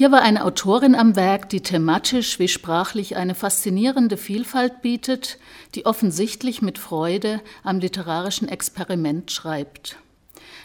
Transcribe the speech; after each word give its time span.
Hier 0.00 0.10
war 0.10 0.22
eine 0.22 0.46
Autorin 0.46 0.94
am 0.94 1.14
Werk, 1.14 1.50
die 1.50 1.60
thematisch 1.60 2.38
wie 2.38 2.48
sprachlich 2.48 3.16
eine 3.16 3.34
faszinierende 3.34 4.16
Vielfalt 4.16 4.80
bietet, 4.80 5.38
die 5.74 5.84
offensichtlich 5.84 6.62
mit 6.62 6.78
Freude 6.78 7.42
am 7.64 7.80
literarischen 7.80 8.48
Experiment 8.48 9.30
schreibt. 9.30 9.98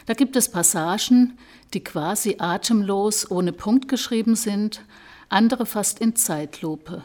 Da 0.06 0.14
gibt 0.14 0.36
es 0.36 0.50
Passagen, 0.50 1.36
die 1.74 1.84
quasi 1.84 2.36
atemlos 2.38 3.30
ohne 3.30 3.52
Punkt 3.52 3.88
geschrieben 3.88 4.36
sind, 4.36 4.80
andere 5.28 5.66
fast 5.66 5.98
in 5.98 6.16
Zeitlupe. 6.16 7.04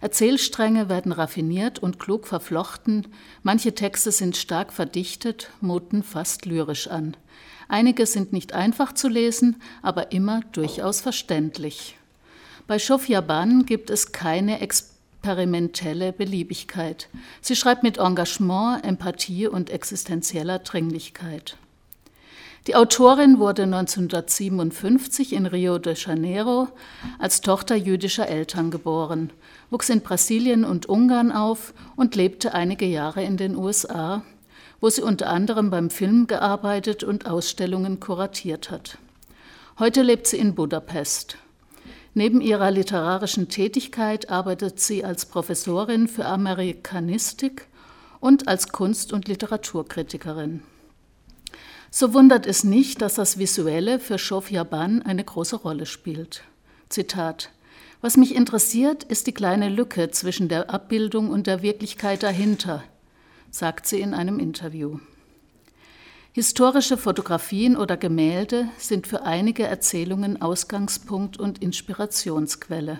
Erzählstränge 0.00 0.88
werden 0.88 1.12
raffiniert 1.12 1.78
und 1.78 1.98
klug 1.98 2.26
verflochten, 2.26 3.06
manche 3.42 3.74
Texte 3.74 4.12
sind 4.12 4.36
stark 4.36 4.72
verdichtet, 4.72 5.50
muten 5.60 6.02
fast 6.02 6.46
lyrisch 6.46 6.88
an. 6.88 7.16
Einige 7.68 8.06
sind 8.06 8.32
nicht 8.32 8.52
einfach 8.52 8.92
zu 8.92 9.08
lesen, 9.08 9.62
aber 9.82 10.12
immer 10.12 10.40
durchaus 10.52 11.00
verständlich. 11.00 11.96
Bei 12.66 12.78
Shofia 12.78 13.20
Ban 13.20 13.66
gibt 13.66 13.90
es 13.90 14.12
keine 14.12 14.60
experimentelle 14.60 16.12
Beliebigkeit. 16.12 17.08
Sie 17.40 17.56
schreibt 17.56 17.82
mit 17.82 17.98
Engagement, 17.98 18.84
Empathie 18.84 19.48
und 19.48 19.70
existenzieller 19.70 20.58
Dringlichkeit. 20.58 21.56
Die 22.66 22.76
Autorin 22.76 23.38
wurde 23.38 23.64
1957 23.64 25.34
in 25.34 25.44
Rio 25.44 25.76
de 25.76 25.94
Janeiro 25.94 26.68
als 27.18 27.42
Tochter 27.42 27.74
jüdischer 27.74 28.26
Eltern 28.26 28.70
geboren, 28.70 29.30
wuchs 29.68 29.90
in 29.90 30.00
Brasilien 30.00 30.64
und 30.64 30.86
Ungarn 30.86 31.30
auf 31.30 31.74
und 31.94 32.16
lebte 32.16 32.54
einige 32.54 32.86
Jahre 32.86 33.22
in 33.22 33.36
den 33.36 33.54
USA, 33.54 34.22
wo 34.80 34.88
sie 34.88 35.02
unter 35.02 35.28
anderem 35.28 35.68
beim 35.68 35.90
Film 35.90 36.26
gearbeitet 36.26 37.04
und 37.04 37.26
Ausstellungen 37.26 38.00
kuratiert 38.00 38.70
hat. 38.70 38.96
Heute 39.78 40.00
lebt 40.00 40.26
sie 40.26 40.38
in 40.38 40.54
Budapest. 40.54 41.36
Neben 42.14 42.40
ihrer 42.40 42.70
literarischen 42.70 43.50
Tätigkeit 43.50 44.30
arbeitet 44.30 44.80
sie 44.80 45.04
als 45.04 45.26
Professorin 45.26 46.08
für 46.08 46.24
Amerikanistik 46.24 47.66
und 48.20 48.48
als 48.48 48.70
Kunst- 48.70 49.12
und 49.12 49.28
Literaturkritikerin. 49.28 50.62
So 51.96 52.12
wundert 52.12 52.44
es 52.44 52.64
nicht, 52.64 53.02
dass 53.02 53.14
das 53.14 53.38
Visuelle 53.38 54.00
für 54.00 54.18
Shofia 54.18 54.64
Ban 54.64 55.02
eine 55.02 55.22
große 55.22 55.54
Rolle 55.54 55.86
spielt. 55.86 56.42
Zitat 56.88 57.52
Was 58.00 58.16
mich 58.16 58.34
interessiert, 58.34 59.04
ist 59.04 59.28
die 59.28 59.32
kleine 59.32 59.68
Lücke 59.68 60.10
zwischen 60.10 60.48
der 60.48 60.70
Abbildung 60.70 61.30
und 61.30 61.46
der 61.46 61.62
Wirklichkeit 61.62 62.24
dahinter, 62.24 62.82
sagt 63.52 63.86
sie 63.86 64.00
in 64.00 64.12
einem 64.12 64.40
Interview. 64.40 64.98
Historische 66.32 66.96
Fotografien 66.96 67.76
oder 67.76 67.96
Gemälde 67.96 68.66
sind 68.76 69.06
für 69.06 69.22
einige 69.22 69.62
Erzählungen 69.62 70.42
Ausgangspunkt 70.42 71.38
und 71.38 71.62
Inspirationsquelle. 71.62 72.98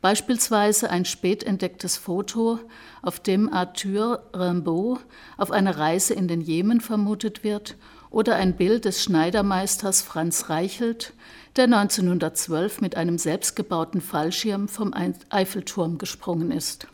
Beispielsweise 0.00 0.88
ein 0.88 1.04
spät 1.04 1.42
entdecktes 1.42 1.98
Foto, 1.98 2.60
auf 3.02 3.20
dem 3.20 3.52
Arthur 3.52 4.22
Rimbaud 4.34 5.00
auf 5.36 5.50
einer 5.50 5.76
Reise 5.76 6.14
in 6.14 6.28
den 6.28 6.40
Jemen 6.40 6.80
vermutet 6.80 7.44
wird, 7.44 7.76
oder 8.16 8.36
ein 8.36 8.56
Bild 8.56 8.86
des 8.86 9.02
Schneidermeisters 9.02 10.00
Franz 10.00 10.48
Reichelt, 10.48 11.12
der 11.56 11.64
1912 11.64 12.80
mit 12.80 12.96
einem 12.96 13.18
selbstgebauten 13.18 14.00
Fallschirm 14.00 14.68
vom 14.68 14.94
Eiffelturm 15.28 15.98
gesprungen 15.98 16.50
ist. 16.50 16.86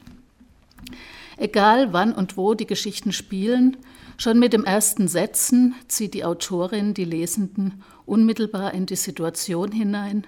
Egal 1.37 1.93
wann 1.93 2.13
und 2.13 2.37
wo 2.37 2.55
die 2.55 2.67
Geschichten 2.67 3.13
spielen, 3.13 3.77
schon 4.17 4.41
mit 4.41 4.53
dem 4.53 4.65
ersten 4.65 5.07
Sätzen 5.07 5.77
zieht 5.87 6.15
die 6.15 6.25
Autorin 6.25 6.93
die 6.93 7.05
Lesenden 7.05 7.85
unmittelbar 8.05 8.75
in 8.75 8.87
die 8.87 8.97
Situation 8.97 9.71
hinein, 9.71 10.27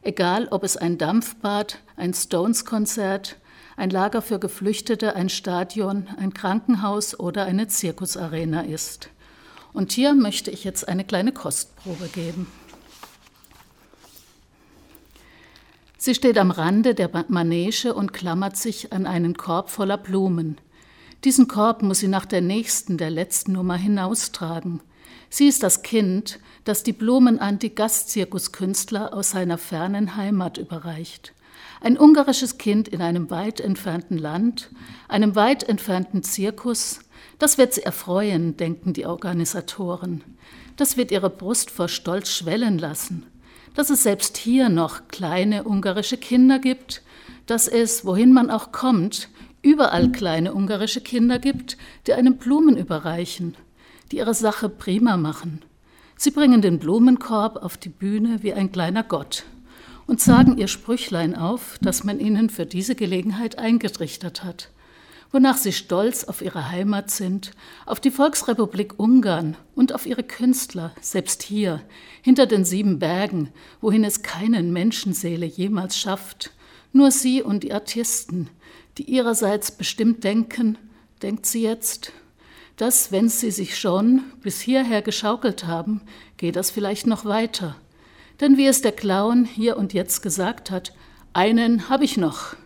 egal 0.00 0.48
ob 0.50 0.64
es 0.64 0.78
ein 0.78 0.96
Dampfbad, 0.96 1.80
ein 1.96 2.14
Stones-Konzert, 2.14 3.36
ein 3.76 3.90
Lager 3.90 4.22
für 4.22 4.38
Geflüchtete, 4.38 5.14
ein 5.16 5.28
Stadion, 5.28 6.08
ein 6.16 6.32
Krankenhaus 6.32 7.20
oder 7.20 7.44
eine 7.44 7.68
Zirkusarena 7.68 8.62
ist. 8.62 9.10
Und 9.72 9.92
hier 9.92 10.14
möchte 10.14 10.50
ich 10.50 10.64
jetzt 10.64 10.88
eine 10.88 11.04
kleine 11.04 11.32
Kostprobe 11.32 12.08
geben. 12.08 12.46
Sie 15.96 16.14
steht 16.14 16.38
am 16.38 16.50
Rande 16.50 16.94
der 16.94 17.10
Manege 17.28 17.92
und 17.92 18.12
klammert 18.14 18.56
sich 18.56 18.92
an 18.92 19.06
einen 19.06 19.36
Korb 19.36 19.68
voller 19.68 19.98
Blumen. 19.98 20.56
Diesen 21.24 21.46
Korb 21.46 21.82
muss 21.82 21.98
sie 21.98 22.08
nach 22.08 22.24
der 22.24 22.40
nächsten, 22.40 22.96
der 22.96 23.10
letzten 23.10 23.52
Nummer 23.52 23.76
hinaustragen. 23.76 24.80
Sie 25.28 25.46
ist 25.46 25.62
das 25.62 25.82
Kind, 25.82 26.40
das 26.64 26.82
die 26.82 26.94
Blumen 26.94 27.38
an 27.38 27.58
die 27.58 27.74
Gastzirkuskünstler 27.74 29.12
aus 29.12 29.30
seiner 29.30 29.58
fernen 29.58 30.16
Heimat 30.16 30.56
überreicht. 30.56 31.34
Ein 31.82 31.98
ungarisches 31.98 32.56
Kind 32.56 32.88
in 32.88 33.02
einem 33.02 33.30
weit 33.30 33.60
entfernten 33.60 34.16
Land, 34.16 34.70
einem 35.08 35.34
weit 35.34 35.62
entfernten 35.62 36.22
Zirkus, 36.22 37.00
das 37.40 37.58
wird 37.58 37.74
sie 37.74 37.82
erfreuen, 37.82 38.56
denken 38.56 38.92
die 38.92 39.06
Organisatoren. 39.06 40.22
Das 40.76 40.96
wird 40.96 41.10
ihre 41.10 41.30
Brust 41.30 41.72
vor 41.72 41.88
Stolz 41.88 42.30
schwellen 42.30 42.78
lassen 42.78 43.26
dass 43.74 43.90
es 43.90 44.02
selbst 44.02 44.36
hier 44.36 44.68
noch 44.68 45.08
kleine 45.08 45.64
ungarische 45.64 46.16
Kinder 46.16 46.58
gibt, 46.58 47.02
dass 47.46 47.68
es, 47.68 48.04
wohin 48.04 48.32
man 48.32 48.50
auch 48.50 48.72
kommt, 48.72 49.28
überall 49.62 50.10
kleine 50.10 50.54
ungarische 50.54 51.00
Kinder 51.00 51.38
gibt, 51.38 51.76
die 52.06 52.14
einem 52.14 52.36
Blumen 52.36 52.76
überreichen, 52.76 53.56
die 54.10 54.18
ihre 54.18 54.34
Sache 54.34 54.68
prima 54.68 55.16
machen. 55.16 55.62
Sie 56.16 56.30
bringen 56.30 56.62
den 56.62 56.78
Blumenkorb 56.78 57.56
auf 57.56 57.76
die 57.76 57.88
Bühne 57.88 58.42
wie 58.42 58.52
ein 58.52 58.72
kleiner 58.72 59.02
Gott 59.02 59.44
und 60.06 60.20
sagen 60.20 60.58
ihr 60.58 60.68
Sprüchlein 60.68 61.34
auf, 61.34 61.78
das 61.80 62.04
man 62.04 62.20
ihnen 62.20 62.50
für 62.50 62.66
diese 62.66 62.94
Gelegenheit 62.94 63.58
eingetrichtert 63.58 64.44
hat 64.44 64.70
wonach 65.32 65.56
sie 65.56 65.72
stolz 65.72 66.24
auf 66.24 66.42
ihre 66.42 66.70
Heimat 66.70 67.10
sind, 67.10 67.52
auf 67.86 68.00
die 68.00 68.10
Volksrepublik 68.10 68.98
Ungarn 68.98 69.56
und 69.74 69.94
auf 69.94 70.06
ihre 70.06 70.24
Künstler, 70.24 70.92
selbst 71.00 71.42
hier, 71.42 71.82
hinter 72.22 72.46
den 72.46 72.64
sieben 72.64 72.98
Bergen, 72.98 73.50
wohin 73.80 74.04
es 74.04 74.22
keinen 74.22 74.72
Menschenseele 74.72 75.46
jemals 75.46 75.96
schafft, 75.96 76.50
nur 76.92 77.10
sie 77.10 77.42
und 77.42 77.62
die 77.62 77.72
Artisten, 77.72 78.50
die 78.98 79.04
ihrerseits 79.04 79.70
bestimmt 79.70 80.24
denken, 80.24 80.76
denkt 81.22 81.46
sie 81.46 81.62
jetzt, 81.62 82.12
dass, 82.76 83.12
wenn 83.12 83.28
sie 83.28 83.50
sich 83.50 83.78
schon 83.78 84.22
bis 84.42 84.60
hierher 84.60 85.02
geschaukelt 85.02 85.66
haben, 85.66 86.00
geht 86.38 86.56
das 86.56 86.70
vielleicht 86.70 87.06
noch 87.06 87.24
weiter. 87.24 87.76
Denn 88.40 88.56
wie 88.56 88.66
es 88.66 88.80
der 88.80 88.92
Clown 88.92 89.44
hier 89.44 89.76
und 89.76 89.92
jetzt 89.92 90.22
gesagt 90.22 90.70
hat, 90.70 90.94
einen 91.34 91.88
habe 91.90 92.04
ich 92.04 92.16
noch. 92.16 92.56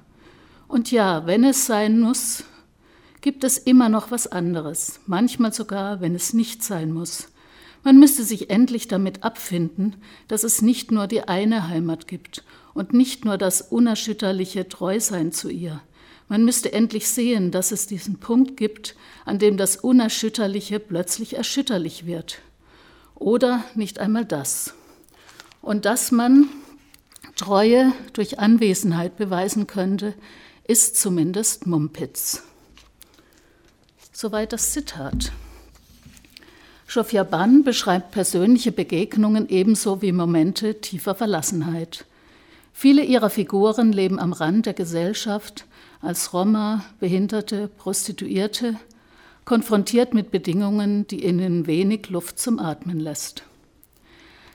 Und 0.68 0.90
ja, 0.92 1.26
wenn 1.26 1.44
es 1.44 1.66
sein 1.66 2.00
muss, 2.00 2.44
gibt 3.24 3.42
es 3.42 3.56
immer 3.56 3.88
noch 3.88 4.10
was 4.10 4.26
anderes, 4.26 5.00
manchmal 5.06 5.50
sogar, 5.50 6.02
wenn 6.02 6.14
es 6.14 6.34
nicht 6.34 6.62
sein 6.62 6.92
muss. 6.92 7.28
Man 7.82 7.98
müsste 7.98 8.22
sich 8.22 8.50
endlich 8.50 8.86
damit 8.86 9.24
abfinden, 9.24 9.96
dass 10.28 10.44
es 10.44 10.60
nicht 10.60 10.90
nur 10.90 11.06
die 11.06 11.22
eine 11.22 11.68
Heimat 11.68 12.06
gibt 12.06 12.44
und 12.74 12.92
nicht 12.92 13.24
nur 13.24 13.38
das 13.38 13.62
unerschütterliche 13.62 14.68
Treusein 14.68 15.32
zu 15.32 15.48
ihr. 15.48 15.80
Man 16.28 16.44
müsste 16.44 16.74
endlich 16.74 17.08
sehen, 17.08 17.50
dass 17.50 17.72
es 17.72 17.86
diesen 17.86 18.20
Punkt 18.20 18.58
gibt, 18.58 18.94
an 19.24 19.38
dem 19.38 19.56
das 19.56 19.78
Unerschütterliche 19.78 20.78
plötzlich 20.78 21.34
erschütterlich 21.34 22.04
wird. 22.04 22.40
Oder 23.14 23.64
nicht 23.74 24.00
einmal 24.00 24.26
das. 24.26 24.74
Und 25.62 25.86
dass 25.86 26.12
man 26.12 26.46
Treue 27.36 27.94
durch 28.12 28.38
Anwesenheit 28.38 29.16
beweisen 29.16 29.66
könnte, 29.66 30.12
ist 30.66 31.00
zumindest 31.00 31.66
Mumpitz. 31.66 32.42
Soweit 34.24 34.54
das 34.54 34.70
Zitat. 34.70 35.32
Shofia 36.86 37.24
Ban 37.24 37.62
beschreibt 37.62 38.10
persönliche 38.10 38.72
Begegnungen 38.72 39.50
ebenso 39.50 40.00
wie 40.00 40.12
Momente 40.12 40.80
tiefer 40.80 41.14
Verlassenheit. 41.14 42.06
Viele 42.72 43.04
ihrer 43.04 43.28
Figuren 43.28 43.92
leben 43.92 44.18
am 44.18 44.32
Rand 44.32 44.64
der 44.64 44.72
Gesellschaft 44.72 45.66
als 46.00 46.32
Roma, 46.32 46.86
Behinderte, 47.00 47.68
Prostituierte, 47.68 48.76
konfrontiert 49.44 50.14
mit 50.14 50.30
Bedingungen, 50.30 51.06
die 51.06 51.26
ihnen 51.26 51.66
wenig 51.66 52.08
Luft 52.08 52.38
zum 52.38 52.58
Atmen 52.58 52.98
lässt. 52.98 53.42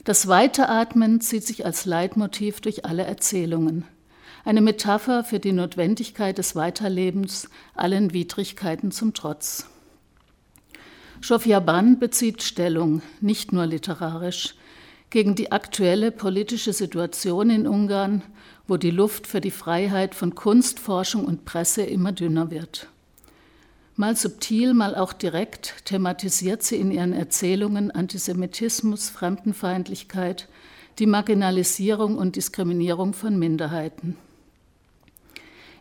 Das 0.04 0.28
Weiteratmen 0.28 1.22
zieht 1.22 1.46
sich 1.46 1.64
als 1.64 1.86
Leitmotiv 1.86 2.60
durch 2.60 2.86
alle 2.86 3.04
Erzählungen 3.04 3.86
eine 4.46 4.62
Metapher 4.62 5.24
für 5.24 5.40
die 5.40 5.52
Notwendigkeit 5.52 6.38
des 6.38 6.56
Weiterlebens 6.56 7.50
allen 7.76 8.14
Widrigkeiten 8.14 8.92
zum 8.92 9.14
Trotz. 9.14 9.68
Shofia 11.22 11.60
Ban 11.60 12.00
bezieht 12.00 12.44
Stellung, 12.44 13.02
nicht 13.20 13.52
nur 13.52 13.66
literarisch, 13.66 14.56
gegen 15.10 15.36
die 15.36 15.52
aktuelle 15.52 16.12
politische 16.12 16.72
Situation 16.72 17.50
in 17.50 17.68
Ungarn, 17.68 18.22
wo 18.68 18.78
die 18.78 18.92
Luft 18.92 19.28
für 19.28 19.42
die 19.42 19.52
Freiheit 19.52 20.16
von 20.16 20.36
Kunst, 20.36 20.80
Forschung 20.80 21.26
und 21.26 21.46
Presse 21.46 21.82
immer 21.84 22.12
dünner 22.12 22.52
wird. 22.52 22.88
Mal 23.96 24.16
subtil, 24.16 24.74
mal 24.74 24.96
auch 24.96 25.12
direkt 25.12 25.86
thematisiert 25.86 26.64
sie 26.64 26.78
in 26.78 26.90
ihren 26.90 27.12
Erzählungen 27.12 27.92
Antisemitismus, 27.92 29.10
Fremdenfeindlichkeit, 29.10 30.48
die 31.00 31.06
Marginalisierung 31.06 32.18
und 32.18 32.38
Diskriminierung 32.38 33.14
von 33.14 33.38
Minderheiten. 33.38 34.16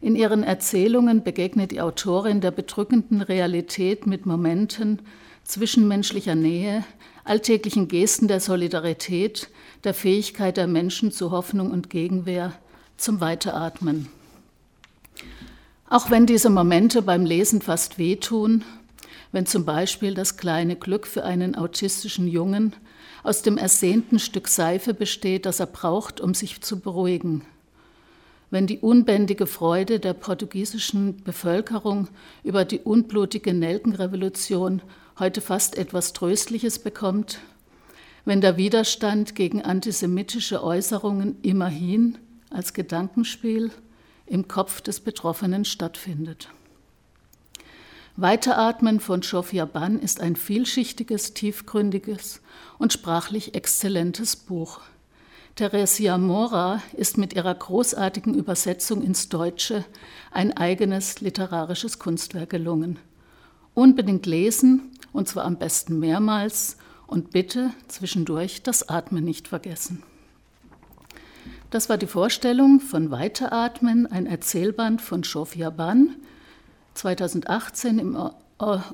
In 0.01 0.15
ihren 0.15 0.45
Erzählungen 0.45 1.25
begegnet 1.25 1.73
die 1.73 1.81
Autorin 1.81 2.41
der 2.41 2.53
bedrückenden 2.53 3.21
Realität 3.21 4.07
mit 4.07 4.27
Momenten 4.27 5.03
zwischenmenschlicher 5.43 6.37
Nähe, 6.37 6.85
alltäglichen 7.25 7.89
Gesten 7.89 8.29
der 8.29 8.39
Solidarität, 8.39 9.49
der 9.83 9.95
Fähigkeit 9.95 10.57
der 10.57 10.69
Menschen 10.69 11.11
zu 11.11 11.33
Hoffnung 11.33 11.73
und 11.73 11.91
Gegenwehr, 11.91 12.53
zum 12.97 13.21
Weiteratmen. 13.21 14.09
Auch 15.89 16.11
wenn 16.11 16.27
diese 16.27 16.51
Momente 16.51 17.03
beim 17.03 17.25
Lesen 17.25 17.61
fast 17.61 17.99
wehtun, 17.99 18.65
wenn 19.33 19.47
zum 19.47 19.65
Beispiel 19.65 20.15
das 20.15 20.37
kleine 20.37 20.77
Glück 20.77 21.07
für 21.07 21.25
einen 21.25 21.55
autistischen 21.55 22.29
Jungen 22.29 22.75
aus 23.25 23.43
dem 23.43 23.59
ersehnten 23.59 24.19
Stück 24.19 24.49
Seife 24.49 24.95
besteht, 24.95 25.45
das 25.45 25.61
er 25.61 25.67
braucht, 25.67 26.21
um 26.21 26.35
sich 26.35 26.61
zu 26.61 26.79
beruhigen 26.79 27.43
wenn 28.51 28.67
die 28.67 28.79
unbändige 28.79 29.47
Freude 29.47 30.01
der 30.01 30.15
portugiesischen 30.15 31.23
Bevölkerung 31.23 32.09
über 32.45 32.65
die 32.65 32.81
unblutige 32.81 33.53
Nelkenrevolution 33.53 34.83
heute 35.19 35.41
fast 35.41 35.77
etwas 35.77 36.13
Tröstliches 36.13 36.79
bekommt, 36.79 37.41
wenn 38.25 38.41
der 38.41 38.57
Widerstand 38.57 39.35
gegen 39.35 39.63
antisemitische 39.63 40.63
Äußerungen 40.63 41.37
immerhin 41.43 42.19
als 42.51 42.73
Gedankenspiel 42.73 43.71
im 44.27 44.49
Kopf 44.49 44.81
des 44.81 45.01
Betroffenen 45.01 45.65
stattfindet. 45.65 46.49
Weiteratmen 48.17 48.99
von 48.99 49.23
Shofia 49.23 49.65
Ban 49.65 49.99
ist 49.99 50.21
ein 50.21 50.35
vielschichtiges, 50.35 51.35
tiefgründiges 51.35 52.41
und 52.79 52.93
sprachlich 52.93 53.55
exzellentes 53.55 54.35
Buch. 54.35 54.81
Theresia 55.59 56.19
Mora 56.19 56.81
ist 56.93 57.19
mit 57.19 57.33
ihrer 57.33 57.53
großartigen 57.53 58.33
Übersetzung 58.33 59.03
ins 59.03 59.29
Deutsche 59.29 59.85
ein 60.31 60.57
eigenes 60.57 61.21
literarisches 61.21 61.99
Kunstwerk 61.99 62.51
gelungen. 62.51 63.01
Unbedingt 63.75 64.25
lesen, 64.25 64.93
und 65.13 65.27
zwar 65.27 65.45
am 65.45 65.59
besten 65.59 65.99
mehrmals, 65.99 66.77
und 67.09 67.33
bitte 67.33 67.73
zwischendurch 67.89 68.63
das 68.63 68.89
Atmen 68.89 69.25
nicht 69.25 69.49
vergessen. 69.49 70.05
Das 71.71 71.89
war 71.89 71.99
die 71.99 72.07
Vorstellung 72.07 72.79
von 72.79 73.11
Weiteratmen, 73.11 74.07
ein 74.07 74.27
Erzählband 74.27 75.03
von 75.03 75.25
Sofia 75.25 75.71
Ban, 75.71 76.15
2018 76.95 77.99
im 77.99 78.31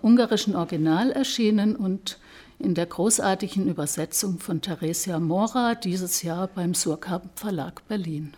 ungarischen 0.00 0.56
Original 0.56 1.10
erschienen 1.10 1.76
und 1.76 2.18
in 2.58 2.74
der 2.74 2.86
großartigen 2.86 3.68
Übersetzung 3.68 4.38
von 4.38 4.60
Theresia 4.60 5.18
Mora 5.18 5.74
dieses 5.74 6.22
Jahr 6.22 6.46
beim 6.48 6.74
Surkamp 6.74 7.38
Verlag 7.38 7.86
Berlin. 7.88 8.34